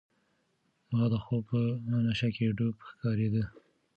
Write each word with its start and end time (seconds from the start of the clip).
ملا 0.89 1.07
د 1.13 1.15
خوب 1.25 1.43
په 1.51 1.59
نشه 2.05 2.29
کې 2.35 2.55
ډوب 2.57 2.75
ښکارېده. 2.89 3.43